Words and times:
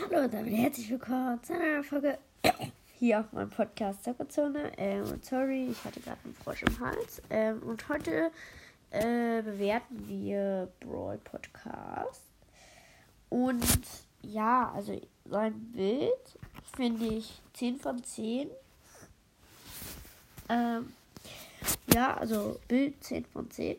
Hallo 0.00 0.24
und 0.24 0.32
damit 0.32 0.54
herzlich 0.54 0.88
willkommen 0.90 1.42
zu 1.42 1.52
einer 1.52 1.84
Folge 1.84 2.16
hier 2.98 3.20
auf 3.20 3.32
meinem 3.32 3.50
Podcast 3.50 4.02
Zockerzone. 4.02 4.72
Ähm, 4.78 5.04
sorry, 5.20 5.68
ich 5.70 5.84
hatte 5.84 6.00
gerade 6.00 6.16
einen 6.24 6.34
Frosch 6.34 6.62
im 6.62 6.80
Hals. 6.80 7.20
Ähm, 7.28 7.62
und 7.64 7.86
heute 7.88 8.30
äh, 8.92 9.42
bewerten 9.42 10.08
wir 10.08 10.68
Brawl 10.80 11.18
Podcast. 11.18 12.22
Und 13.28 13.62
ja, 14.22 14.72
also 14.74 14.98
sein 15.26 15.54
Bild 15.72 16.38
finde 16.74 17.06
ich 17.06 17.42
10 17.54 17.78
von 17.78 18.02
10. 18.02 18.48
Ähm, 20.48 20.92
ja, 21.92 22.16
also 22.16 22.58
Bild 22.68 23.04
10 23.04 23.26
von 23.26 23.50
10. 23.50 23.76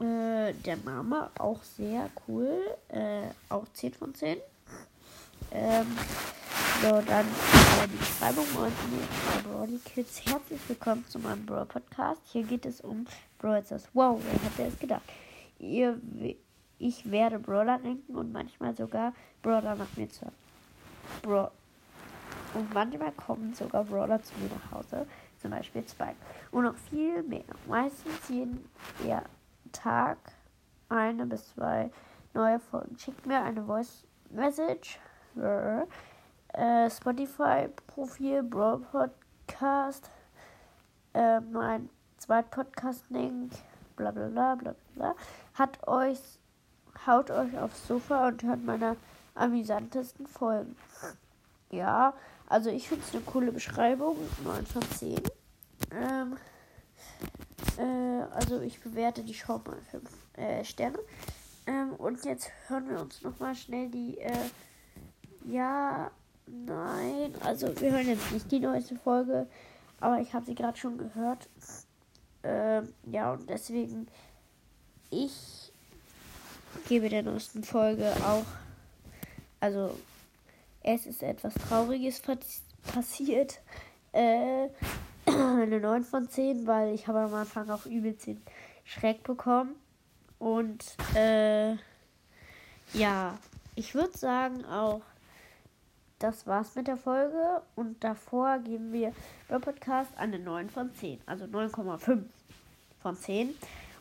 Äh, 0.00 0.52
der 0.52 0.76
Name 0.84 1.30
auch 1.38 1.62
sehr 1.64 2.10
cool. 2.28 2.76
Äh, 2.88 3.22
auch 3.48 3.66
10 3.72 3.94
von 3.94 4.14
10. 4.14 4.38
Ähm, 5.52 5.86
so, 6.80 7.02
dann 7.02 7.26
äh, 7.26 7.88
die 7.92 7.96
Beschreibung 7.96 8.44
und 8.56 8.72
bei 9.44 9.48
Brody 9.48 9.80
Kids. 9.84 10.24
Herzlich 10.24 10.60
willkommen 10.68 11.04
zu 11.08 11.18
meinem 11.18 11.44
Brawl 11.44 11.66
Podcast. 11.66 12.20
Hier 12.26 12.44
geht 12.44 12.64
es 12.66 12.80
um 12.80 13.04
Brawl 13.38 13.64
Stars. 13.64 13.88
Wow, 13.92 14.20
wer 14.22 14.32
hätte 14.32 14.72
es 14.72 14.78
gedacht? 14.78 15.02
Ihr, 15.58 16.00
ich 16.78 17.10
werde 17.10 17.40
Brawler 17.40 17.78
denken 17.78 18.14
und 18.14 18.32
manchmal 18.32 18.76
sogar 18.76 19.12
Brawler 19.42 19.74
nach 19.74 19.96
mir 19.96 20.08
zu 20.08 20.30
Bra 21.22 21.50
Und 22.54 22.72
manchmal 22.72 23.10
kommen 23.12 23.52
sogar 23.52 23.82
Brawler 23.82 24.22
zu 24.22 24.32
mir 24.38 24.50
nach 24.50 24.78
Hause. 24.78 25.06
Zum 25.42 25.50
Beispiel 25.50 25.82
Spike. 25.88 26.16
Und 26.52 26.62
noch 26.62 26.76
viel 26.76 27.24
mehr. 27.24 27.42
Meistens 27.66 28.28
jeden 28.28 28.70
ja, 29.04 29.24
Tag 29.72 30.18
eine 30.88 31.26
bis 31.26 31.54
zwei 31.54 31.90
neue 32.34 32.60
Folgen. 32.60 32.96
Schickt 32.98 33.26
mir 33.26 33.42
eine 33.42 33.64
Voice 33.64 34.04
Message 34.30 35.00
äh, 35.36 36.90
Spotify-Profil, 36.90 38.42
Brawl 38.42 38.80
Podcast, 38.80 40.10
äh, 41.14 41.40
mein 41.40 41.88
Zweit-Podcast-Link, 42.18 43.52
bla 43.96 44.10
bla 44.10 44.28
bla 44.28 44.54
bla 44.54 44.74
bla. 44.94 45.14
Hat 45.54 45.86
euch, 45.86 46.20
haut 47.06 47.30
euch 47.30 47.58
aufs 47.58 47.86
Sofa 47.86 48.28
und 48.28 48.42
hört 48.42 48.64
meine 48.64 48.96
amüsantesten 49.34 50.26
Folgen. 50.26 50.76
Ja, 51.70 52.14
also 52.48 52.70
ich 52.70 52.88
finde 52.88 53.04
es 53.06 53.14
eine 53.14 53.22
coole 53.22 53.52
Beschreibung, 53.52 54.16
9 54.44 54.66
von 54.66 54.82
10. 54.82 55.22
Ähm, 55.92 56.36
äh, 57.78 58.22
also 58.34 58.60
ich 58.60 58.80
bewerte 58.80 59.22
die 59.22 59.34
Show 59.34 59.60
mal 59.64 59.80
5 59.90 60.10
äh, 60.36 60.64
Sterne. 60.64 60.98
Ähm, 61.66 61.92
und 61.94 62.24
jetzt 62.24 62.50
hören 62.66 62.88
wir 62.88 63.00
uns 63.00 63.22
nochmal 63.22 63.54
schnell 63.54 63.88
die 63.88 64.18
äh, 64.18 64.32
ja, 65.46 66.10
nein. 66.46 67.34
Also 67.44 67.68
wir 67.80 67.92
hören 67.92 68.08
jetzt 68.08 68.32
nicht 68.32 68.50
die 68.50 68.60
neueste 68.60 68.96
Folge, 68.96 69.46
aber 70.00 70.20
ich 70.20 70.32
habe 70.32 70.46
sie 70.46 70.54
gerade 70.54 70.78
schon 70.78 70.98
gehört. 70.98 71.48
Ähm, 72.42 72.92
ja, 73.06 73.32
und 73.32 73.48
deswegen 73.48 74.08
ich 75.10 75.72
gebe 76.88 77.08
der 77.08 77.22
neuesten 77.22 77.64
Folge 77.64 78.12
auch. 78.24 78.46
Also 79.58 79.98
es 80.82 81.06
ist 81.06 81.22
etwas 81.22 81.54
Trauriges 81.54 82.22
passiert. 82.92 83.60
Äh, 84.12 84.68
eine 85.26 85.80
9 85.80 86.04
von 86.04 86.28
10, 86.28 86.66
weil 86.66 86.94
ich 86.94 87.06
habe 87.08 87.20
am 87.20 87.34
Anfang 87.34 87.68
auch 87.70 87.86
übelst 87.86 88.26
den 88.26 88.40
Schreck 88.84 89.22
bekommen. 89.24 89.74
Und 90.38 90.96
äh, 91.14 91.72
ja, 92.94 93.36
ich 93.74 93.94
würde 93.94 94.16
sagen 94.16 94.64
auch 94.64 95.02
das 96.20 96.46
war's 96.46 96.76
mit 96.76 96.86
der 96.86 96.96
Folge. 96.96 97.62
Und 97.74 98.02
davor 98.04 98.58
geben 98.58 98.92
wir 98.92 99.12
beim 99.48 99.60
Podcast 99.60 100.10
eine 100.16 100.38
9 100.38 100.70
von 100.70 100.94
10. 100.94 101.20
Also 101.26 101.46
9,5 101.46 102.22
von 103.02 103.16
10. 103.16 103.54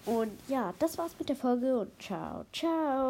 Und 0.06 0.32
ja, 0.48 0.74
das 0.80 0.98
war's 0.98 1.16
mit 1.18 1.30
der 1.30 1.36
Folge 1.36 1.80
und 1.80 2.02
ciao, 2.02 2.46
ciao. 2.54 3.08